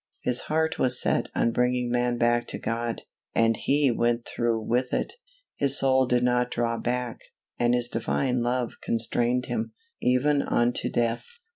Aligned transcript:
His 0.21 0.41
heart 0.49 0.79
was 0.79 0.99
set 0.99 1.29
on 1.35 1.51
bringing 1.51 1.91
man 1.91 2.17
back 2.17 2.47
to 2.47 2.57
God, 2.57 3.03
and 3.35 3.55
He 3.55 3.91
went 3.91 4.25
through 4.25 4.61
with 4.61 4.95
it. 4.95 5.13
His 5.57 5.77
soul 5.77 6.07
did 6.07 6.23
not 6.23 6.49
draw 6.49 6.79
back, 6.79 7.21
and 7.59 7.75
His 7.75 7.87
Divine 7.87 8.41
love 8.41 8.77
constrained 8.81 9.45
Him, 9.45 9.73
even 10.01 10.41
onto 10.41 10.89
death. 10.89 11.27